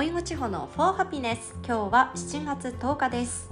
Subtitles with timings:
[0.00, 3.50] おい地方の For Happiness 今日は7月10日です。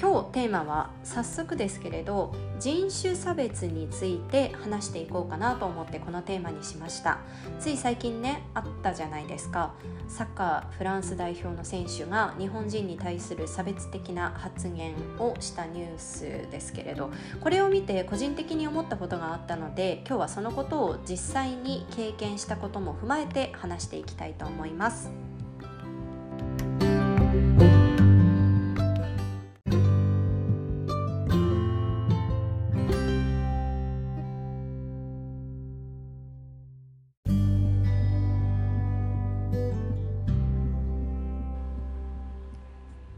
[0.00, 7.18] 今日テーマは早速ですけれど人種差別について話していこうかなと思ってこのテーマにしました。
[7.58, 9.74] つい最近ねあったじゃないですか。
[10.06, 25.10] サッカーフランス代表の選手が日本人に対する差別的な発言をしたニュースですけれどこれを見て個人的に思ったことがあったので今日はそのことを実際に経験したことも踏まえて話していきたいと思います。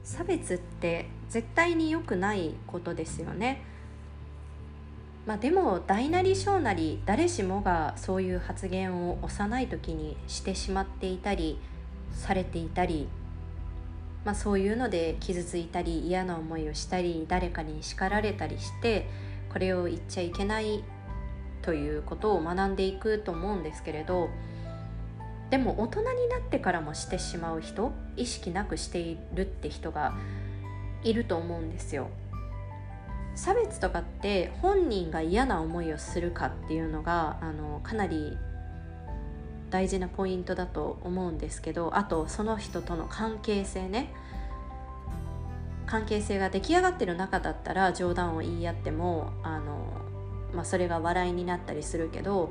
[0.08, 3.62] 差別って絶対に良くないことですよね。
[5.26, 11.60] まあ、でも大なり小なり誰しもがそういう発言を幼い時にしてしまっていたり
[12.12, 13.08] されていたり、
[14.24, 19.08] まあ、そういうので傷ついたり嫌な思いをしたり誰かに叱られたりして
[19.52, 20.84] これを言っちゃいけない
[21.62, 24.28] ということを学んでいくと思うんですけれど
[25.50, 30.14] でも大人になってからもしてしまう人意識なくしているって人が
[31.02, 32.10] いると思うんですよ。
[33.34, 38.36] 差別とかって本人が嫌な思いをするかっていうのがあのかなり
[39.70, 44.12] 大事なポイントだと思うんですけどあとその人との関係性ね
[45.86, 49.86] 関係性が出来上がってる中だったら冗談を言い合ってもあの、
[50.54, 52.50] まあ、それが笑いになったりするけど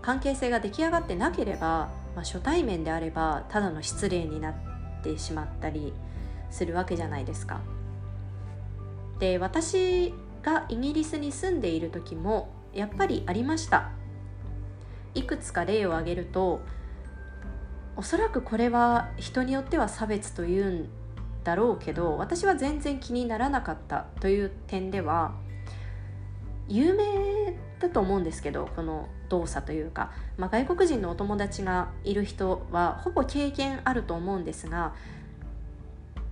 [0.00, 4.54] 関係性が出来上がってなければまあ、初対面であればただの失礼になっ
[5.02, 5.92] てしまったり
[6.50, 7.60] するわけじゃないですか。
[9.18, 13.90] で私がイギリスに住んでいる時もやっぱりありました。
[15.14, 16.60] いくつか例を挙げると
[17.96, 20.88] おそらくこれは人によっては差別というん
[21.44, 25.34] だろうけど私は全然気にならなかったという点では
[26.68, 34.94] 有名だと思うんですけどこの動作というか、まあ、外国人のお友達がいる人はほぼ経験あると思うんですが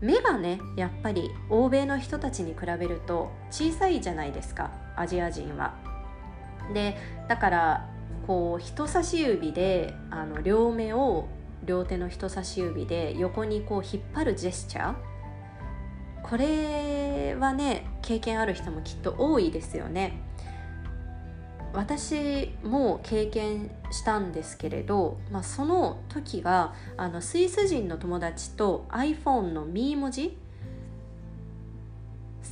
[0.00, 5.74] 目がねやっぱり欧米の人たちに比べると小さいじゃないですかアジア人は。
[6.72, 6.96] で
[7.28, 7.89] だから
[8.30, 11.26] こう人差し指であの両目を
[11.64, 14.94] 両手の人差し指で横にこう引っ張るジェスチャー
[16.22, 20.22] これはね経験ある人もきっと多いですよね。
[21.72, 30.38] 私も経験したんですけれど、まあ、その時があのスイス人の友達と iPhone のミー文字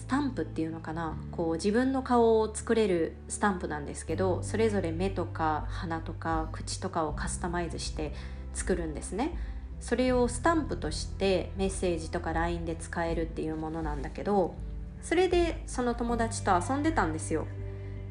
[0.08, 1.16] タンプっていうのかな？
[1.30, 8.14] こう自分の顔を作れるスタンプなんですけどそれぞれ目とか鼻とか口とかをカスタマイズして
[8.54, 9.38] 作るんですね。
[9.80, 14.54] それをスタンプとしてメッセージとか LINE で使えるっていうものなんだけど
[15.02, 17.46] それでその友達と遊んでたんですよ。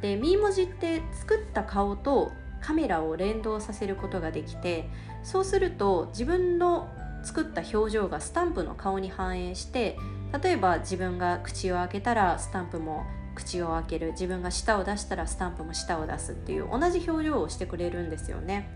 [0.02, 2.32] でミー文字って作った顔と
[2.62, 4.90] カメラを連動させることができて
[5.24, 6.88] そうすると自分の
[7.24, 9.98] 作った表情がスタンプの顔に反映して
[10.42, 13.06] 例えば自分が口を開けたらスタンプも
[13.36, 14.12] 口を開ける。
[14.12, 18.70] 自分が舌を出したらスタンプも舌を出すっていう同じ表情をしてくれるんですよね。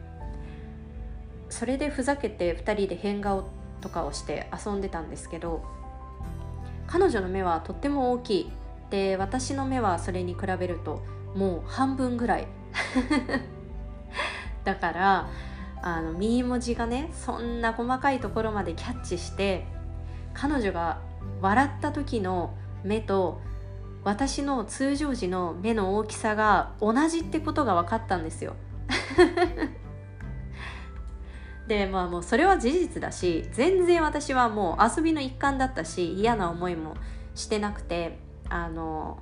[1.49, 3.49] それでふざけて2人で変顔
[3.81, 5.63] とかをして遊んでたんですけど
[6.87, 8.51] 彼女の目はとっても大きい。
[8.89, 11.01] で私の目はそれに比べると
[11.35, 12.47] もう半分ぐらい。
[14.63, 15.29] だから
[15.81, 19.65] あのミー文字がねそんな細かいところまでキャッチして
[20.33, 20.99] 彼女が
[21.41, 22.53] 笑った時の
[22.83, 23.41] 目と
[24.03, 28.55] 私の通常時の目の大きさが同じってことが分かったんですよ。
[31.67, 36.95] でまあもうそれは事実だし全然私はもう遊びの一環だったし嫌な思いも
[37.35, 38.17] してなくて
[38.49, 39.19] あの、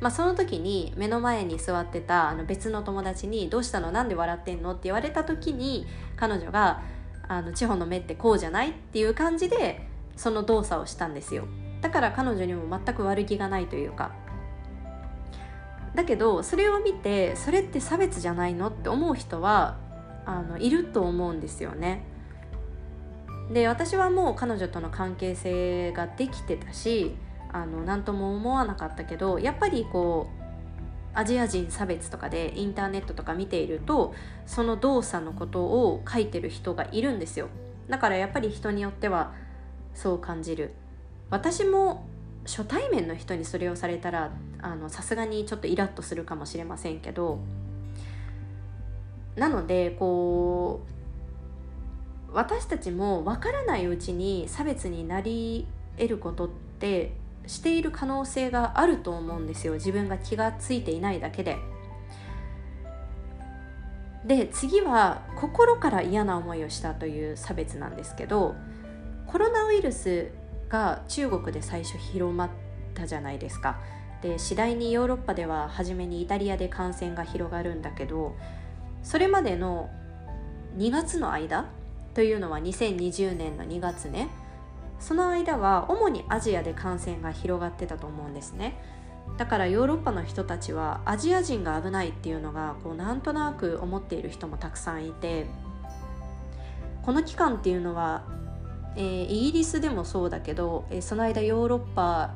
[0.00, 3.92] まあ、その時に目の前に座ってたあの別の友達に「どうしたの？
[3.92, 5.86] なんで笑ってんの?」って言われた時に
[6.16, 6.82] 彼女が
[7.28, 9.87] 「あの地方の目ってこうじゃない?」っていう感じで
[10.18, 11.46] その動作をしたんですよ。
[11.80, 14.10] だから彼女にも全く悪気がないというか。
[15.94, 19.78] だけどそれを見てそれって差別じゃないのって思う人は
[20.26, 22.04] あのいると思うんですよね。
[23.52, 27.14] で私はもう彼女との関係性ができてたし
[27.50, 30.38] あの何とも思わなかったけどやっぱりこう
[31.14, 34.14] アジア人差別とかでインターネットとか見ていると
[34.46, 37.48] その動作のことを書いてる人がいるんですよ。
[37.88, 39.32] だからやっぱり人によっては
[39.98, 40.74] そう感じる
[41.28, 42.06] 私も
[42.46, 44.30] 初対面の人にそれをされたら
[44.88, 47.40] さすがにちょっとイラッとするかもしれませんけど
[49.34, 50.82] なのでこ
[52.30, 55.66] う私たちも分からないうちに差別になり
[55.96, 56.48] 得ることっ
[56.78, 57.12] て
[57.48, 61.58] している可能性があると思うんですよ自分が気がついていないだけで。
[64.24, 68.56] で次は心から嫌な思いをしたという差別なんですけど
[69.28, 70.30] コロナウイルス
[70.68, 72.50] が中国で最初広まっ
[72.94, 73.78] たじゃないですか。
[74.22, 78.34] で次第にヨーロッパでは初めにイタリアで感染が広がるんだけど
[79.04, 79.88] それまでの
[80.76, 81.66] 2月の間
[82.14, 84.28] というのは2020年の2月ね
[84.98, 88.76] その間は主にアジアで感染が広がってたと思うんですね
[89.36, 95.46] だからヨーロッパの人たちはアジア人が危ないっていうのがこうなんとなく思っている人もたくさんいて
[97.02, 98.22] この期間っていうのは、
[98.98, 102.34] えー、イギリスでもそうだけど、えー、その間ヨーロッパ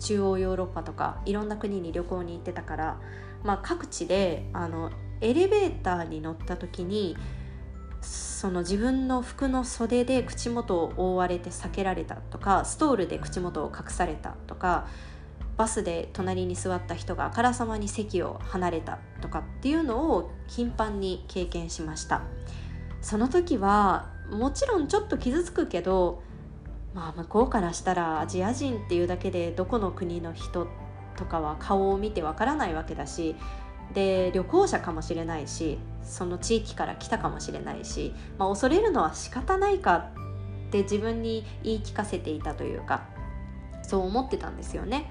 [0.00, 3.00] 中央ヨーロッパとかいろんな国に旅行に行ってたから、
[3.44, 4.90] まあ、各地であの
[5.20, 7.16] エレベーターに乗った時に
[8.02, 14.88] その自分の服の袖で口元を覆われて避けられたとかストールで口元を隠されたとか
[15.56, 22.22] バスで隣に座った人があからさまに席を離れたとかっていうのを頻繁に経験しました。
[23.00, 26.22] その時はもちろんちょっと傷つくけど
[26.94, 30.66] まあ向こうからしたらアジア人っていうだけでどこの国の人
[31.16, 33.36] とかは顔を見てわからないわけだし
[33.94, 40.10] で旅行者かもしれないしその地域から来たかもしれないし、まあ、恐れるのは仕方ないか
[40.68, 43.06] って自分に言い聞かせていたというか
[43.82, 45.08] そう思ってたんですよね。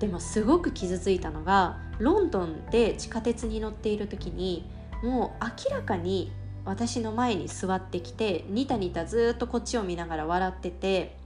[0.00, 4.68] でもすごく傷ついたのがロンドンで地下鉄に乗っている時に
[5.02, 6.32] もう明らかに
[6.64, 11.16] 私の前に座ってきてニタニタずっとこっちを見ながら笑ってて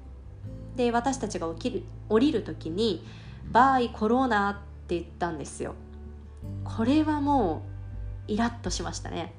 [0.77, 3.05] で私たちが起きる降りる時に
[3.51, 4.55] 「バイコロナ」っ
[4.87, 5.75] て言ったんですよ。
[6.65, 7.63] これはも
[8.29, 9.35] うイラッとしましたね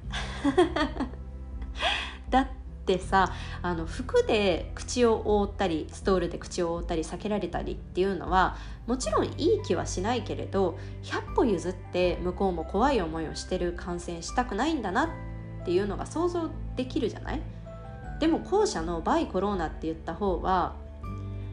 [2.29, 2.47] だっ
[2.85, 8.55] てさあの服で口を覆ったりストールで口を覆ったり避けられたりっていうのは
[8.87, 15.13] もちろんいい気はしないけれど100歩譲って向こうも怖い思いをしてる感染したくないんだなって
[15.65, 17.41] ていうのが想像できるじゃない？
[18.19, 20.75] でも後者のバイコローナって言った方は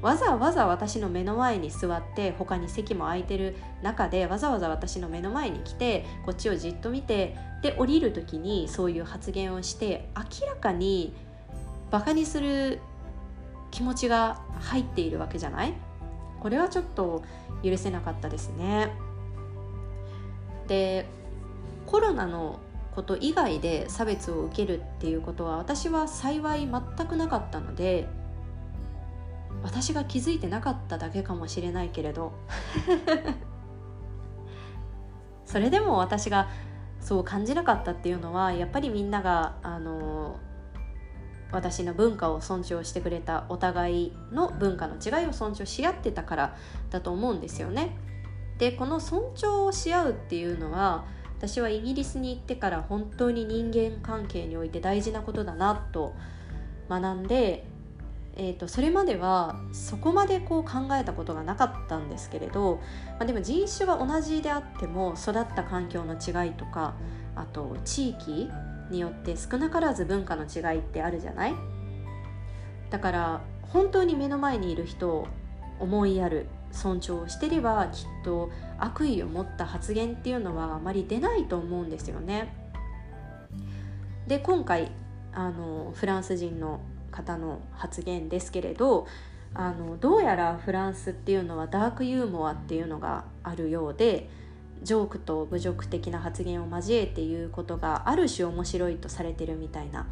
[0.02, 11.12] わざわざ私の目の前に座って他に席も空いてる中でわざわざ私の目の前に来てこっちをじっと見てで降りる時にそういう発言をして明らかに
[11.90, 12.80] バカにする
[13.70, 15.74] 気持ちが入っているわけじゃない？
[16.40, 17.22] これはちょっと
[17.62, 18.90] 許せなかったですね。
[20.66, 21.06] で
[21.84, 22.60] コロナの
[22.94, 28.08] こと以外で差別を受けるっていうことは私は幸い全くなかったので
[29.62, 32.32] 私が気づいてなかっただけかもしれないけれど
[35.44, 36.48] それでも私が
[37.00, 40.36] そう感じなかったっていうのはやっぱりみんながあの
[41.52, 46.56] 私の文化を尊重してくれたお互いの文化の違いを尊重し合ってたから
[46.90, 47.96] だと思うんですよね。
[48.58, 51.06] でこの尊重をし合うっていうのは
[51.40, 56.14] 私はイギリスに行ってから本当に人間関係において大事なことだなと
[56.90, 57.64] 学んで
[58.36, 62.76] えーと、それまではそこまでこう考えたことがなかったんですけれど、
[63.18, 66.94] まあ、でも人種が同じであっても育った環境の違いとか
[67.34, 68.48] あと地域
[68.90, 71.54] によって少なからず文化の違いってあるじゃない？
[72.88, 75.26] だから本当に目の前にいる人を
[75.78, 76.46] 思いやる。
[76.72, 82.54] 尊重してればきっと悪意を持った発言っていうのはあまり出ないと思うんですよね。
[84.26, 84.90] で今回
[85.32, 89.06] あのフランス人の方の発言ですけれど
[89.54, 94.28] あのどうやらフランスっていうのはダークユーモアっていうのがあるようで
[94.82, 100.06] ジョークと侮辱的な発言を交えて言うことがある種面白いとされてるみたいな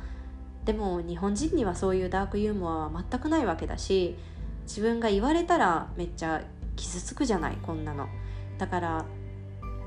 [0.65, 4.17] でも日本人にはそういうダークユーモアは全くないわけだし
[4.69, 6.43] 自分が言われたらめっちゃ
[6.77, 8.07] 傷つくじゃないこんなの
[8.59, 9.07] だから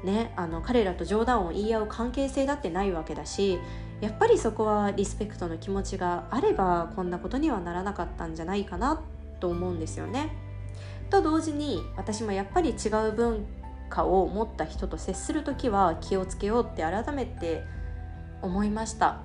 [0.04, 3.60] ねあの彼らと冗談を言い合う関係性だってないわけだし
[4.02, 9.00] やっぱりそこはリスペクトの気持ちがあればこんなことにはならなかったんじゃないかな
[9.40, 10.36] と思うんですよね。
[11.12, 13.46] と同時に私もやっぱり違う文
[13.90, 17.64] 化を持った人と接する時は気をつけようって改めて
[18.42, 19.20] 思いました。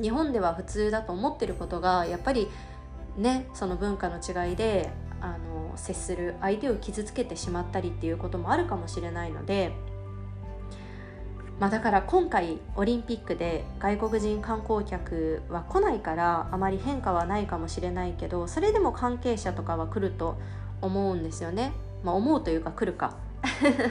[0.00, 2.48] 日本では普通だと思ってることがやっぱり
[3.16, 4.90] ねその文化の違いで
[5.20, 9.72] あの接する相手を傷つけてしまったりっていうこともあるかもしれないので
[11.60, 20.36] まあ、だから今回オリンピックで外国人観光客は来ないからあまり変化はないかもしれないけどそれでも関係者とかは来ると
[20.80, 21.72] 思うんですよね。
[22.02, 23.16] まあ、思うというか来るか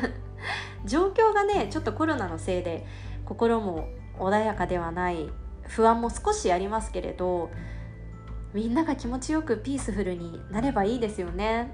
[0.86, 2.86] 状況がねちょっとコロナのせいで
[3.26, 3.88] 心も
[4.20, 5.30] 穏やかではない
[5.64, 7.50] 不安も少しありますけれど
[8.54, 11.74] みんなが気持ちよくピースフルになればいいですよね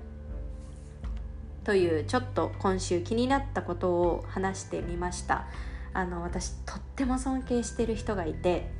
[1.66, 5.46] というちょっと今週気になったことを話してみました
[5.94, 8.72] あの私とっても尊敬してる人がいて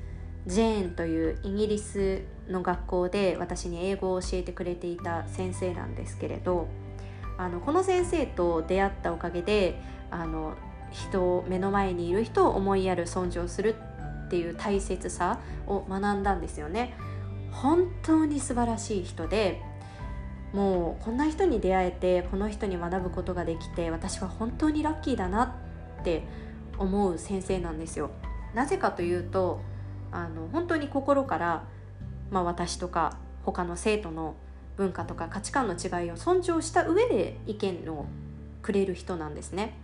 [0.48, 6.68] ジェーンというイギリスの学校で私に英語を教えてくれていた先生なんですけれど
[7.38, 10.56] あのこの先生と出会ったおかげであの
[10.92, 13.76] 人を目の前にいる人を思いやる尊重する
[14.26, 16.96] っていう大切さを学んだんですよね。
[17.52, 19.62] 本当に素晴らしい人で
[20.54, 25.56] もうこんな人に出会えてこの人に学ぶことができて私は本当にラッキーだな
[26.00, 26.24] って
[26.78, 28.10] 思う先生なんですよ。
[28.56, 29.62] なぜかというと
[30.12, 31.64] あの本当に心から、
[32.32, 34.36] まあ、私とか他の生徒の
[34.76, 38.06] 文化とか価値観の違いを尊重した上で意見を
[38.62, 39.76] くれる人なんですね。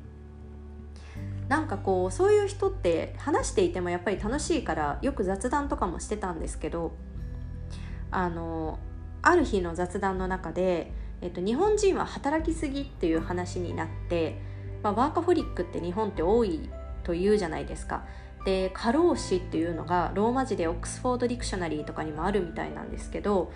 [1.48, 6.94] なんかこうそういう人って話していてもやっぱり楽しいからよく雑談とかもしてたんですけど
[8.16, 8.80] あの
[9.22, 14.40] ある日の雑談の中で、えっと、日本人は働きすぎっていう話になって、
[14.84, 16.70] まあ、ワーカホリックって日本って多い
[17.04, 18.06] と言うじゃないですか。
[18.46, 23.52] で過労死っていうのがローマ字で Oxford Dictionary とかにもあるみたいなんですけど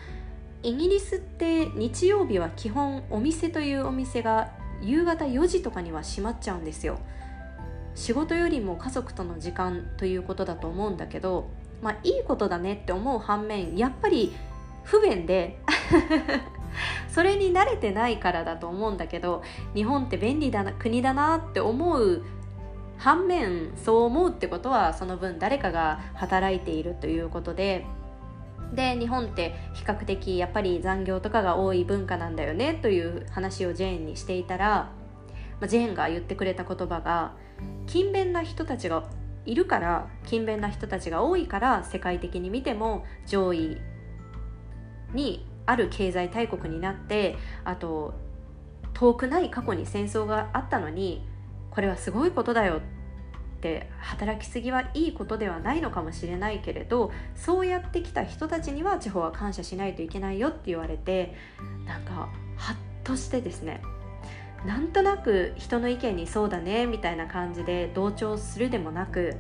[0.64, 4.52] イギリスって日曜日は基本お店というお店が
[4.82, 7.00] 夕方4時とかには閉まっちゃうんですよ
[7.94, 11.50] 仕事よりも家族との時間ということだと思うんだけど
[11.84, 14.34] まあいいことだねって思う反面やっぱり
[14.90, 15.60] 不便で。
[17.10, 19.42] それに慣れてないからだと思うんだけど
[19.74, 22.24] 日本って便利だな国だなって思う
[22.98, 27.86] 反面そう思うってことはその分誰かが働いているということで。
[28.74, 34.92] で日本って比較的やっぱり残業とかが多い文化なんだよねという話をジェーンにしていたら、
[35.60, 37.34] まあ、ジェーンが言ってくれた言葉が
[37.88, 39.06] 勤勉な人たちが
[39.48, 43.78] いるから勤勉な人たちが多いから世界的に見ても上位
[45.14, 48.14] にある経済大国になってあと
[48.94, 51.24] 遠くない過去に戦争があったのに
[51.70, 61.36] これはすごいことだよって働きすぎはいいことではないのかもしれないけれどそうやってきた人たちには地方は感謝しないといけないよって言われて
[61.86, 63.82] なんかハッとしてですね
[64.66, 69.36] なんとなく人の意見にそうだねみたいな感じで同調するでもなく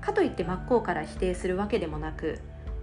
[0.00, 2.40] かといって真っ向から否定するわけでもなく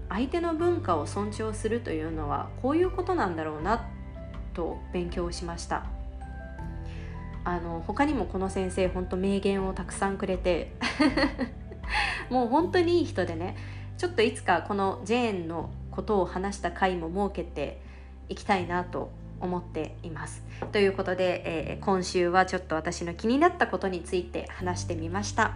[0.09, 3.87] 相手の文化を尊重するというのはこういうことなんだろうな
[4.53, 5.85] と勉強しました
[7.43, 10.73] あの他にもこの先生本当名言をたくさんくれて
[12.29, 13.55] もう本当にいい人でね
[13.97, 17.81] ちょっといつかこのジェーンのことを話した回も設けて
[18.29, 19.11] いきたいなと
[19.41, 20.43] 思っています。
[20.71, 25.53] ということで、えー、今週はちょっと私の気になったことについて話してみました。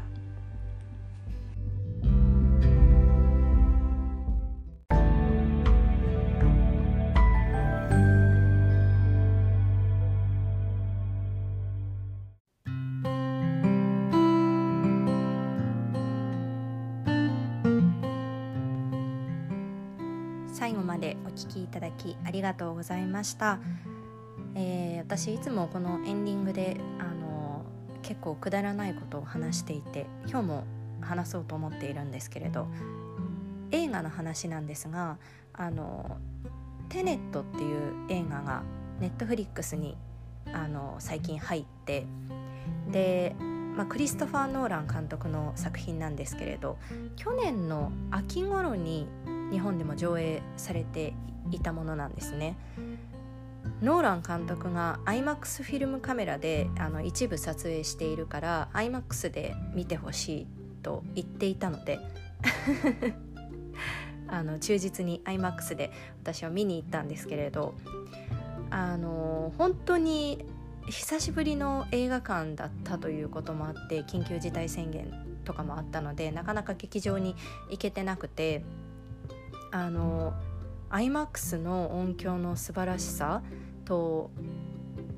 [22.44, 23.60] がとうございました、
[24.54, 27.64] えー、私いつもこのエンディングであの
[28.02, 30.64] 結構くだらないことを話していて今日も
[31.00, 32.68] 話そうと思っているんですけれど
[33.72, 35.18] 映画の話なんですが
[35.54, 36.18] あの
[36.90, 38.64] テネットっていう映画が
[39.00, 39.98] ネットフリックスに
[40.52, 42.06] あの最近入って
[42.92, 43.36] で、
[43.76, 46.78] まあ、クリストファー・ノーラン監督の作品なんですけれど
[47.16, 49.08] 去年の秋頃に
[49.52, 51.14] 日本でも上映されて
[51.52, 52.56] いたものなんですね。
[53.82, 60.48] ノーラン監督が IMAX フィルムカメラであの一部撮影しているから IMAX で見てほしい
[60.82, 62.00] と言っていたので
[64.28, 67.74] あの忠実に IMAX で私は見に行ったんですけれど
[68.70, 70.46] あの本当に
[70.88, 75.12] 久しぶりの映画館だったということもあって緊急事態宣言
[75.46, 77.36] とかもあったのでなかなか劇場に
[77.70, 78.64] 行けてなくて
[79.74, 80.34] あの
[80.92, 83.42] iMAX の音響の素晴らしさ
[83.86, 84.30] と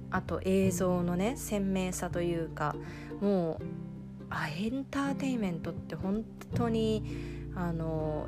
[0.09, 2.73] あと映像のね鮮明さというか
[3.19, 3.63] もう
[4.29, 6.23] あエンターテインメントって本
[6.55, 7.03] 当に
[7.53, 8.27] あの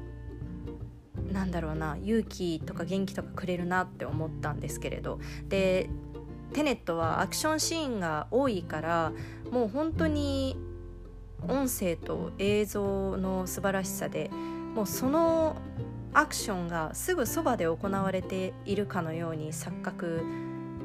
[1.32, 5.20] なんだろうな勇気とか元気とかくれるなって思ったんですけれど。
[5.48, 5.90] で
[6.54, 9.12] テネットはアクションシーンが多いから
[9.52, 10.56] もう本当に
[11.48, 14.32] 音声と映像の素晴らしさで
[14.74, 15.58] もうその
[16.14, 20.24] アクションがすぐそばで行われているかのように錯覚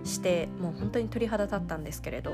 [0.05, 2.33] してもう本当に鳥肌立ったんですけれど。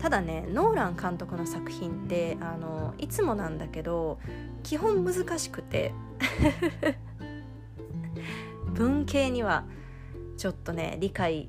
[0.00, 4.18] ただねノーラン監督の作品ってあのいつもなんだけど
[4.62, 5.92] 基本難しくて。
[8.74, 9.64] 文系には
[10.36, 11.48] ちょっとね理解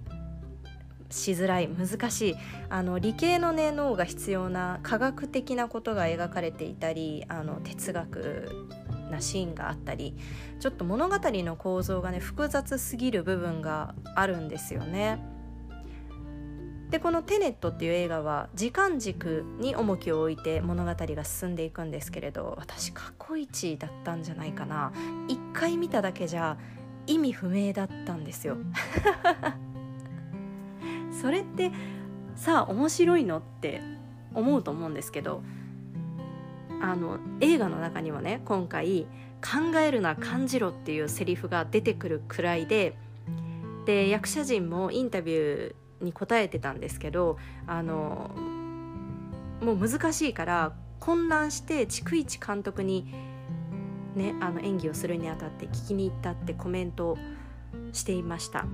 [1.09, 2.35] しづらい難しい。
[2.69, 8.67] あの理系の、ね、脳が必要な科学的なことが描かれていたりあの哲学
[9.09, 10.15] なシーンがあったり
[10.59, 15.19] ちょっと物語の構造がね複雑すぎる部分があるんですよね。
[16.89, 24.93] でこの「テネット」っていう映画は時間軸に重きを置いて物語が進んでいくんですけれど私過去一だったんじゃないかな
[25.27, 26.57] 一回見ただけじゃ
[27.05, 28.57] 意味不明だったんですよ
[31.21, 31.71] それって
[32.35, 33.81] さあ面白いのって
[34.33, 35.41] 思うと思うんですけど
[36.81, 39.07] あの映画の中にもね今回
[39.41, 42.97] 「考えるな感じろ」っていうセリフが出てくるくらいで
[43.85, 48.31] で役者陣もインタビューに答えてたんですけどあの
[49.61, 53.13] もう難しいから混乱して逐一監督に、
[54.15, 57.17] ね、あの演技をするにあたって聞きに行ったってコメント
[57.93, 58.65] していました。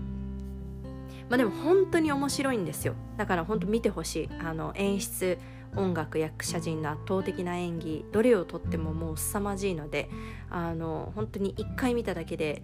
[1.30, 5.40] まあ、でも本当に面白いんですよだから本当見てほしいあの演出
[5.76, 10.10] 音楽役者陣の圧倒的な演技どれをとってももう凄まじいので
[10.50, 12.64] あの本当に1回見ただけで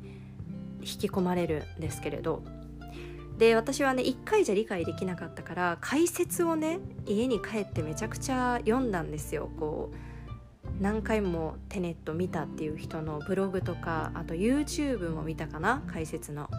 [0.82, 2.44] 引き込まれるんですけれど。
[3.38, 9.50] で私はね1回じゃ理解できなかったから解説をね家に帰ってめちゃくちゃ読んだんですよ。
[9.58, 16.50] こう何回もテネット見たっていう人のブログとかあと YouTube も見たかな解説の。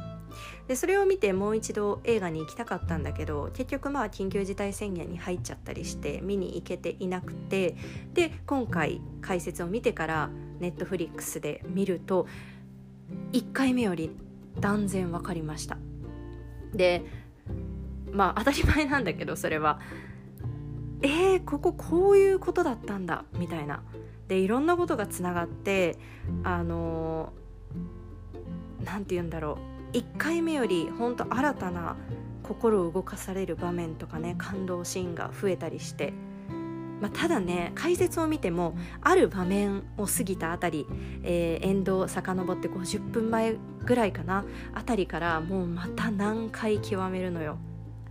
[0.68, 7.76] でそれを見てもう一度映画に行きたかったんだけど結局まあ緊急事態宣言に入っちゃったりして見に行けていなくて
[8.14, 12.26] で今回解説を見てからネットフリックスで見ると
[13.32, 14.10] 1回目より
[14.58, 15.78] 断然分かりました。
[16.74, 17.02] で
[18.12, 19.80] まあ当たり前なんだけどそれは。
[21.02, 23.82] えー、こここういうことだったんだみたいな。
[24.28, 25.98] でいろんなことがつながって
[26.44, 27.32] あの
[28.84, 29.79] 何て言うんだろう。
[29.92, 31.96] 1回目より本当新たな
[32.42, 36.12] 心を動かされる場面とかね感動シーンが増えたりして、
[37.00, 40.86] まあ、ただね解説を見てもある場面を過ぎたあたり、
[41.22, 47.58] えー、エンドを遡って50分前ぐらいかなあたりからもうまた何回極めるのよ。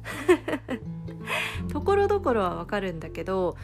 [1.71, 3.57] ところどころはわかるんだけど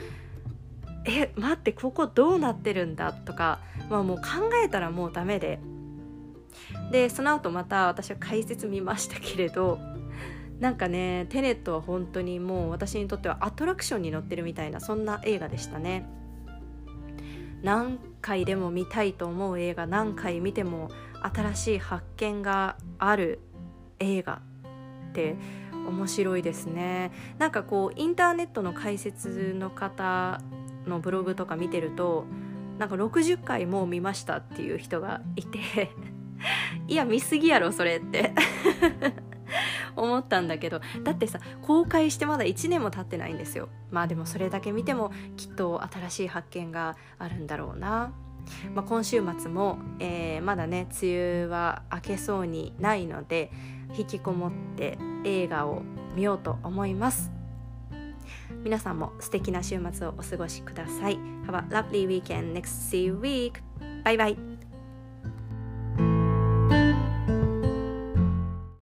[1.06, 4.24] え待ってここどうなってるんだとか、まあ、もう考
[4.64, 5.60] えたらもうダメで
[6.92, 9.80] でその後また私は解説見ましたけれど
[10.60, 16.08] なんかねテネットは本当にもう私にとってはアトラクションに乗ってるみたいなそんな映画でしたね。
[17.62, 20.90] 何回でも見たいと思う映画何回見ても
[21.22, 23.40] 新しい発見がある
[24.00, 24.42] 映画
[25.10, 25.36] って
[25.88, 27.12] 面白いですね。
[27.40, 30.42] なんかこうインターネットの解説の方
[30.86, 32.26] のブログとか見てると
[32.78, 35.90] なんか60回もう見ましたっていう人がいて。
[36.88, 38.34] いや見すぎやろそれって。
[39.96, 40.82] 思ったんだけど。
[41.04, 43.70] だってさ公開してまだ1年も経ってないんですよ。
[43.92, 48.14] まあでもそれだけ見てもきっと新しい発見があるんだろうな、
[48.74, 53.52] まあ、今週末も、えー、まだね梅雨は明けそうにないので
[53.98, 55.84] 引きこもって映画を
[56.16, 57.32] 見ようと思います。
[58.64, 61.18] 皆さんも素敵な週末をお過ごしください。
[61.48, 63.52] HabbaLovelyWeekendNextSeeWeek
[64.04, 64.55] バイバイ